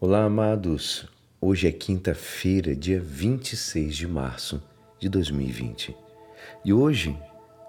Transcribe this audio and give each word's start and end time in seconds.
Olá, 0.00 0.24
amados. 0.24 1.08
Hoje 1.40 1.68
é 1.68 1.72
quinta-feira, 1.72 2.74
dia 2.74 3.00
26 3.00 3.96
de 3.96 4.08
março 4.08 4.60
de 4.98 5.08
2020. 5.08 5.96
E 6.64 6.72
hoje 6.72 7.16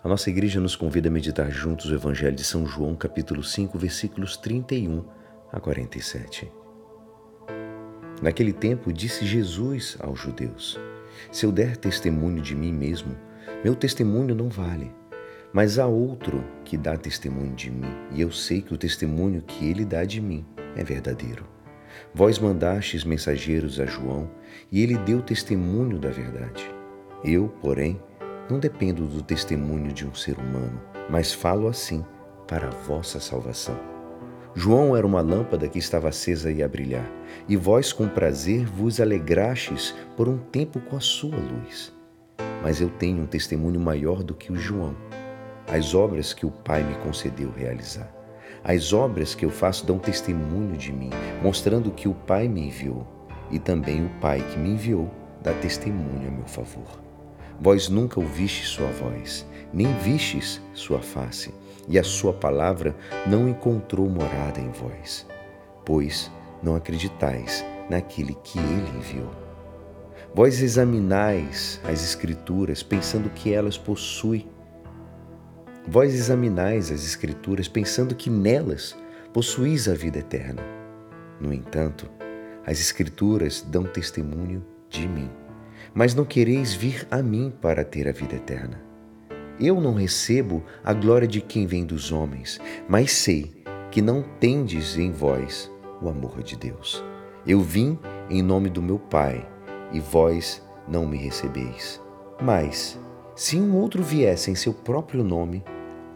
a 0.03 0.09
nossa 0.09 0.31
igreja 0.31 0.59
nos 0.59 0.75
convida 0.75 1.07
a 1.07 1.11
meditar 1.11 1.51
juntos 1.51 1.85
o 1.85 1.93
Evangelho 1.93 2.35
de 2.35 2.43
São 2.43 2.65
João, 2.65 2.95
capítulo 2.95 3.43
5, 3.43 3.77
versículos 3.77 4.37
31 4.37 5.05
a 5.53 5.59
47. 5.59 6.51
Naquele 8.21 8.51
tempo 8.51 8.91
disse 8.91 9.23
Jesus 9.23 9.95
aos 9.99 10.19
judeus: 10.19 10.79
Se 11.31 11.45
eu 11.45 11.51
der 11.51 11.77
testemunho 11.77 12.41
de 12.41 12.55
mim 12.55 12.73
mesmo, 12.73 13.15
meu 13.63 13.75
testemunho 13.75 14.33
não 14.33 14.49
vale. 14.49 14.91
Mas 15.53 15.77
há 15.77 15.85
outro 15.85 16.43
que 16.65 16.75
dá 16.75 16.97
testemunho 16.97 17.55
de 17.55 17.69
mim, 17.69 17.93
e 18.11 18.19
eu 18.19 18.31
sei 18.31 18.63
que 18.63 18.73
o 18.73 18.77
testemunho 18.77 19.43
que 19.43 19.69
ele 19.69 19.85
dá 19.85 20.03
de 20.03 20.19
mim 20.19 20.43
é 20.75 20.83
verdadeiro. 20.83 21.54
Vós 22.13 22.39
mandastes 22.39 23.03
mensageiros 23.03 23.79
a 23.79 23.85
João, 23.85 24.29
e 24.71 24.81
ele 24.81 24.97
deu 24.97 25.21
testemunho 25.21 25.99
da 25.99 26.09
verdade. 26.09 26.69
Eu, 27.23 27.49
porém, 27.61 28.01
não 28.49 28.59
dependo 28.59 29.05
do 29.05 29.21
testemunho 29.21 29.91
de 29.91 30.05
um 30.05 30.13
ser 30.13 30.37
humano, 30.37 30.81
mas 31.09 31.33
falo 31.33 31.67
assim 31.67 32.05
para 32.47 32.67
a 32.67 32.71
vossa 32.71 33.19
salvação. 33.19 33.77
João 34.53 34.95
era 34.95 35.05
uma 35.05 35.19
lâmpada 35.19 35.67
que 35.67 35.77
estava 35.77 36.07
acesa 36.07 36.49
e 36.49 36.63
a 36.63 36.67
brilhar, 36.67 37.09
e 37.47 37.57
vós 37.57 37.91
com 37.91 38.07
prazer 38.07 38.65
vos 38.65 39.01
alegrastes 39.01 39.93
por 40.15 40.29
um 40.29 40.37
tempo 40.37 40.79
com 40.79 40.95
a 40.95 41.01
sua 41.01 41.35
luz. 41.35 41.93
Mas 42.63 42.79
eu 42.79 42.89
tenho 42.89 43.23
um 43.23 43.27
testemunho 43.27 43.79
maior 43.79 44.23
do 44.23 44.33
que 44.33 44.51
o 44.51 44.55
João, 44.55 44.95
as 45.67 45.93
obras 45.93 46.33
que 46.33 46.45
o 46.45 46.51
Pai 46.51 46.83
me 46.83 46.95
concedeu 47.03 47.51
realizar. 47.51 48.14
As 48.67 48.93
obras 48.93 49.35
que 49.35 49.45
eu 49.45 49.51
faço 49.51 49.85
dão 49.85 49.99
testemunho 49.99 50.75
de 50.75 50.91
mim, 50.91 51.11
mostrando 51.43 51.91
que 51.91 52.07
o 52.07 52.15
Pai 52.15 52.47
me 52.47 52.65
enviou, 52.65 53.05
e 53.51 53.59
também 53.59 54.03
o 54.03 54.09
Pai 54.19 54.41
que 54.41 54.57
me 54.57 54.69
enviou 54.69 55.07
dá 55.43 55.53
testemunho 55.53 56.27
a 56.27 56.31
meu 56.31 56.47
favor. 56.47 56.99
Vós 57.61 57.89
nunca 57.89 58.19
ouvistes 58.19 58.69
sua 58.69 58.87
voz, 58.87 59.45
nem 59.71 59.93
vistes 59.99 60.59
sua 60.73 60.99
face, 60.99 61.53
e 61.87 61.99
a 61.99 62.03
sua 62.03 62.33
palavra 62.33 62.95
não 63.27 63.47
encontrou 63.47 64.09
morada 64.09 64.59
em 64.59 64.71
vós, 64.71 65.27
pois 65.85 66.31
não 66.63 66.75
acreditais 66.75 67.63
naquele 67.87 68.33
que 68.43 68.57
ele 68.57 68.97
enviou. 68.97 69.29
Vós 70.33 70.59
examinais 70.59 71.79
as 71.83 72.03
Escrituras, 72.03 72.81
pensando 72.81 73.29
que 73.29 73.53
elas 73.53 73.77
possuem 73.77 74.49
Vós 75.87 76.13
examinais 76.13 76.91
as 76.91 77.05
Escrituras 77.05 77.67
pensando 77.67 78.15
que 78.15 78.29
nelas 78.29 78.95
possuís 79.31 79.87
a 79.87 79.93
vida 79.93 80.19
eterna. 80.19 80.61
No 81.39 81.53
entanto, 81.53 82.09
as 82.65 82.79
Escrituras 82.79 83.61
dão 83.61 83.83
testemunho 83.83 84.65
de 84.89 85.07
mim, 85.07 85.29
mas 85.93 86.15
não 86.15 86.25
quereis 86.25 86.73
vir 86.73 87.07
a 87.11 87.21
mim 87.21 87.53
para 87.61 87.83
ter 87.83 88.07
a 88.07 88.11
vida 88.11 88.35
eterna. 88.35 88.81
Eu 89.59 89.79
não 89.79 89.93
recebo 89.93 90.63
a 90.83 90.91
glória 90.91 91.27
de 91.27 91.39
quem 91.39 91.67
vem 91.67 91.85
dos 91.85 92.11
homens, 92.11 92.59
mas 92.89 93.11
sei 93.11 93.63
que 93.91 94.01
não 94.01 94.23
tendes 94.39 94.97
em 94.97 95.11
vós 95.11 95.71
o 96.01 96.09
amor 96.09 96.41
de 96.43 96.57
Deus. 96.57 97.03
Eu 97.45 97.61
vim 97.61 97.97
em 98.29 98.41
nome 98.41 98.69
do 98.69 98.81
meu 98.81 98.97
Pai, 98.97 99.47
e 99.91 99.99
vós 99.99 100.61
não 100.87 101.05
me 101.05 101.17
recebeis. 101.17 102.01
Mas, 102.41 102.99
se 103.35 103.55
um 103.55 103.75
outro 103.75 104.03
viesse 104.03 104.49
em 104.49 104.55
seu 104.55 104.73
próprio 104.73 105.23
nome, 105.23 105.63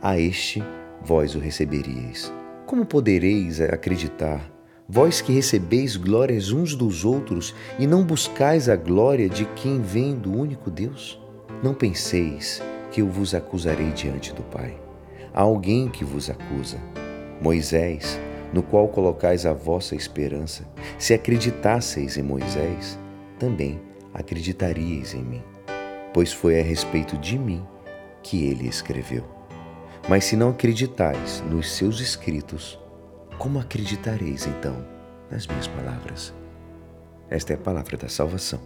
a 0.01 0.19
este 0.19 0.63
vós 1.01 1.35
o 1.35 1.39
receberíeis. 1.39 2.31
Como 2.65 2.85
podereis 2.85 3.59
acreditar, 3.59 4.49
vós 4.87 5.21
que 5.21 5.33
recebeis 5.33 5.95
glórias 5.95 6.51
uns 6.51 6.75
dos 6.75 7.03
outros 7.03 7.55
e 7.77 7.87
não 7.87 8.03
buscais 8.03 8.69
a 8.69 8.75
glória 8.75 9.27
de 9.27 9.45
quem 9.55 9.81
vem 9.81 10.15
do 10.15 10.31
único 10.31 10.69
Deus? 10.69 11.19
Não 11.63 11.73
penseis 11.73 12.61
que 12.91 13.01
eu 13.01 13.07
vos 13.07 13.33
acusarei 13.35 13.91
diante 13.91 14.33
do 14.33 14.43
Pai. 14.43 14.79
Há 15.33 15.41
alguém 15.41 15.89
que 15.89 16.03
vos 16.03 16.29
acusa, 16.29 16.77
Moisés, 17.41 18.19
no 18.53 18.63
qual 18.63 18.87
colocais 18.87 19.45
a 19.45 19.53
vossa 19.53 19.95
esperança. 19.95 20.67
Se 20.97 21.13
acreditasseis 21.13 22.17
em 22.17 22.23
Moisés, 22.23 22.97
também 23.37 23.79
acreditaríeis 24.13 25.13
em 25.13 25.23
mim, 25.23 25.43
pois 26.13 26.33
foi 26.33 26.59
a 26.59 26.63
respeito 26.63 27.17
de 27.17 27.37
mim 27.37 27.63
que 28.23 28.45
ele 28.45 28.67
escreveu. 28.67 29.38
Mas 30.07 30.25
se 30.25 30.35
não 30.35 30.49
acreditais 30.49 31.43
nos 31.49 31.71
seus 31.71 31.99
escritos, 31.99 32.79
como 33.37 33.59
acreditareis 33.59 34.47
então 34.47 34.75
nas 35.29 35.45
minhas 35.45 35.67
palavras? 35.67 36.33
Esta 37.29 37.53
é 37.53 37.55
a 37.55 37.59
palavra 37.59 37.97
da 37.97 38.09
salvação. 38.09 38.59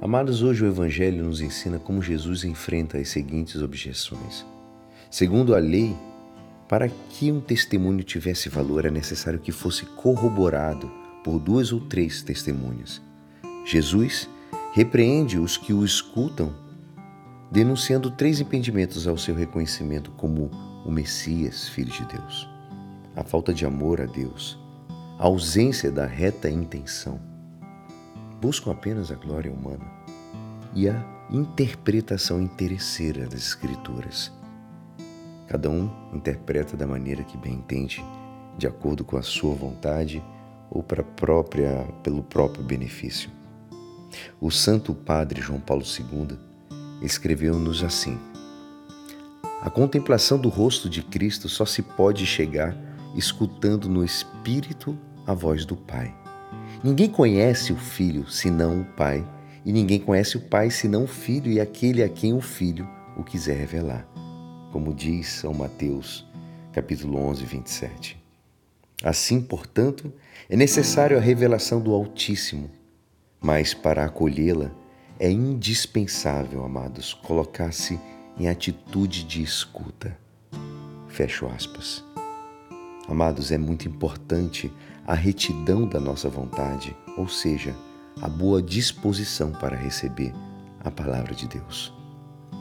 Amados, 0.00 0.42
hoje 0.42 0.64
o 0.64 0.68
Evangelho 0.68 1.24
nos 1.24 1.40
ensina 1.40 1.78
como 1.78 2.02
Jesus 2.02 2.44
enfrenta 2.44 2.98
as 2.98 3.08
seguintes 3.08 3.62
objeções. 3.62 4.46
Segundo 5.10 5.54
a 5.54 5.58
lei, 5.58 5.96
para 6.68 6.88
que 6.88 7.32
um 7.32 7.40
testemunho 7.40 8.04
tivesse 8.04 8.48
valor, 8.48 8.84
é 8.84 8.90
necessário 8.90 9.40
que 9.40 9.50
fosse 9.50 9.86
corroborado 9.86 10.90
por 11.24 11.38
duas 11.38 11.72
ou 11.72 11.80
três 11.80 12.22
testemunhas. 12.22 13.00
Jesus 13.64 14.28
repreende 14.72 15.38
os 15.38 15.56
que 15.56 15.72
o 15.72 15.84
escutam 15.84 16.54
denunciando 17.50 18.10
três 18.10 18.40
impedimentos 18.40 19.06
ao 19.06 19.16
seu 19.16 19.34
reconhecimento 19.34 20.10
como 20.12 20.50
o 20.84 20.90
Messias, 20.90 21.68
Filho 21.68 21.90
de 21.90 22.04
Deus: 22.06 22.48
a 23.16 23.24
falta 23.24 23.52
de 23.52 23.64
amor 23.64 24.00
a 24.00 24.06
Deus, 24.06 24.58
a 25.18 25.24
ausência 25.24 25.90
da 25.90 26.06
reta 26.06 26.50
intenção, 26.50 27.20
buscam 28.40 28.70
apenas 28.70 29.10
a 29.10 29.14
glória 29.14 29.52
humana 29.52 29.84
e 30.74 30.88
a 30.88 31.04
interpretação 31.30 32.40
interesseira 32.40 33.24
das 33.24 33.40
Escrituras. 33.40 34.32
Cada 35.46 35.70
um 35.70 35.90
interpreta 36.12 36.76
da 36.76 36.86
maneira 36.86 37.24
que 37.24 37.38
bem 37.38 37.54
entende, 37.54 38.04
de 38.58 38.66
acordo 38.66 39.04
com 39.04 39.16
a 39.16 39.22
sua 39.22 39.54
vontade 39.54 40.22
ou 40.70 40.82
para 40.82 41.02
própria, 41.02 41.86
pelo 42.02 42.22
próprio 42.22 42.62
benefício. 42.62 43.30
O 44.38 44.50
Santo 44.50 44.94
Padre 44.94 45.40
João 45.40 45.60
Paulo 45.60 45.82
II 45.82 46.47
escreveu-nos 47.00 47.82
assim: 47.82 48.18
A 49.60 49.70
contemplação 49.70 50.38
do 50.38 50.48
rosto 50.48 50.88
de 50.88 51.02
Cristo 51.02 51.48
só 51.48 51.64
se 51.64 51.82
pode 51.82 52.26
chegar 52.26 52.76
escutando 53.14 53.88
no 53.88 54.04
Espírito 54.04 54.98
a 55.26 55.34
voz 55.34 55.64
do 55.64 55.76
Pai. 55.76 56.14
Ninguém 56.82 57.10
conhece 57.10 57.72
o 57.72 57.76
Filho 57.76 58.28
senão 58.30 58.80
o 58.80 58.84
Pai, 58.84 59.26
e 59.64 59.72
ninguém 59.72 59.98
conhece 59.98 60.36
o 60.36 60.40
Pai 60.40 60.70
senão 60.70 61.04
o 61.04 61.08
Filho 61.08 61.50
e 61.50 61.60
aquele 61.60 62.02
a 62.02 62.08
quem 62.08 62.32
o 62.32 62.40
Filho 62.40 62.88
o 63.16 63.24
quiser 63.24 63.56
revelar. 63.56 64.06
Como 64.72 64.94
diz 64.94 65.28
São 65.28 65.52
Mateus, 65.52 66.26
capítulo 66.72 67.18
11, 67.18 67.44
27. 67.44 68.22
Assim, 69.02 69.40
portanto, 69.40 70.12
é 70.48 70.56
necessário 70.56 71.16
a 71.16 71.20
revelação 71.20 71.80
do 71.80 71.92
Altíssimo, 71.92 72.70
mas 73.40 73.74
para 73.74 74.04
acolhê-la 74.04 74.70
é 75.18 75.30
indispensável, 75.30 76.64
amados, 76.64 77.12
colocar-se 77.12 77.98
em 78.38 78.48
atitude 78.48 79.24
de 79.24 79.42
escuta. 79.42 80.16
Fecho 81.08 81.46
aspas. 81.46 82.04
Amados, 83.08 83.50
é 83.50 83.58
muito 83.58 83.88
importante 83.88 84.72
a 85.06 85.14
retidão 85.14 85.88
da 85.88 85.98
nossa 85.98 86.28
vontade, 86.28 86.94
ou 87.16 87.26
seja, 87.26 87.74
a 88.20 88.28
boa 88.28 88.62
disposição 88.62 89.50
para 89.50 89.76
receber 89.76 90.32
a 90.80 90.90
palavra 90.90 91.34
de 91.34 91.48
Deus. 91.48 91.92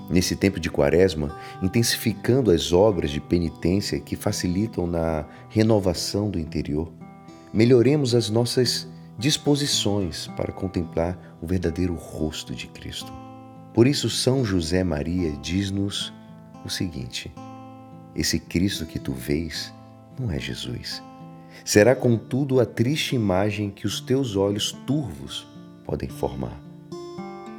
Nesse 0.10 0.36
tempo 0.36 0.60
de 0.60 0.72
quaresma, 0.72 1.38
intensificando 1.62 2.50
as 2.50 2.72
obras 2.72 3.12
de 3.12 3.20
penitência 3.20 4.00
que 4.00 4.16
facilitam 4.16 4.88
na 4.88 5.26
renovação 5.50 6.30
do 6.30 6.40
interior, 6.40 6.92
melhoremos 7.54 8.16
as 8.16 8.30
nossas 8.30 8.88
disposições 9.18 10.28
para 10.36 10.52
contemplar 10.52 11.18
o 11.42 11.48
verdadeiro 11.48 11.96
rosto 11.96 12.54
de 12.54 12.68
Cristo. 12.68 13.12
Por 13.74 13.88
isso, 13.88 14.10
São 14.10 14.46
José 14.46 14.84
Maria 14.84 15.32
diz-nos 15.42 16.14
o 16.64 16.70
seguinte: 16.70 17.34
esse 18.16 18.40
Cristo 18.40 18.86
que 18.86 19.00
tu 19.00 19.12
vês 19.12 19.74
não 20.20 20.32
é 20.32 20.40
Jesus. 20.40 21.02
Será, 21.66 21.96
contudo, 21.96 22.60
a 22.60 22.66
triste 22.66 23.16
imagem 23.16 23.72
que 23.72 23.88
os 23.88 24.00
teus 24.00 24.36
olhos 24.36 24.72
turvos 24.86 25.48
podem 25.84 26.08
formar. 26.08 26.58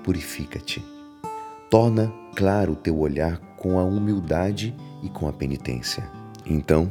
Purifica-te. 0.04 0.82
Torna 1.68 2.10
claro 2.34 2.72
o 2.72 2.76
teu 2.76 2.98
olhar 2.98 3.38
com 3.56 3.78
a 3.78 3.84
humildade 3.84 4.74
e 5.02 5.08
com 5.08 5.28
a 5.28 5.32
penitência. 5.32 6.08
Então, 6.46 6.90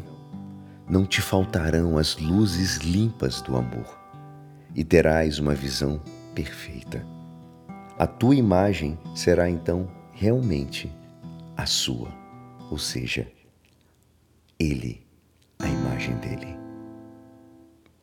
não 0.88 1.06
te 1.06 1.22
faltarão 1.22 1.98
as 1.98 2.18
luzes 2.18 2.78
limpas 2.78 3.42
do 3.42 3.58
amor 3.58 3.97
e 4.76 4.84
terás 4.84 5.40
uma 5.40 5.54
visão 5.54 6.02
perfeita. 6.36 7.06
A 7.98 8.06
tua 8.06 8.36
imagem 8.36 8.98
será 9.16 9.50
então 9.50 9.90
realmente 10.14 10.92
a 11.56 11.66
sua, 11.66 12.10
ou 12.70 12.78
seja, 12.78 13.28
Ele, 14.60 15.02
a 15.60 15.68
imagem 15.68 16.16
dele. 16.18 16.56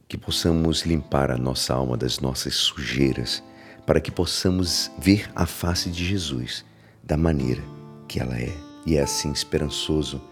que 0.07 0.19
possamos 0.19 0.83
limpar 0.83 1.31
a 1.31 1.39
nossa 1.39 1.75
alma 1.75 1.97
das 1.97 2.21
nossas 2.21 2.55
sujeiras, 2.55 3.43
para 3.87 4.01
que 4.01 4.11
possamos 4.11 4.91
ver 4.99 5.31
a 5.35 5.47
face 5.47 5.91
de 5.91 6.05
Jesus 6.05 6.65
da 7.03 7.17
maneira 7.17 7.63
que 8.07 8.21
ela 8.21 8.39
é. 8.39 8.53
E 8.87 8.97
é 8.97 9.03
assim 9.03 9.33
esperançoso 9.33 10.23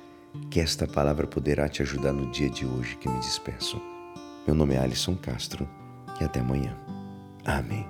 que 0.51 0.61
esta 0.61 0.87
palavra 0.87 1.27
poderá 1.27 1.69
te 1.69 1.83
ajudar 1.83 2.13
no 2.13 2.31
dia 2.31 2.49
de 2.49 2.65
hoje 2.65 2.97
que 2.97 3.09
me 3.09 3.19
despeço. 3.19 3.81
Meu 4.47 4.55
nome 4.55 4.75
é 4.75 4.79
Alisson 4.79 5.17
Castro 5.17 5.69
até 6.25 6.41
amanhã. 6.41 6.77
Amém. 7.45 7.87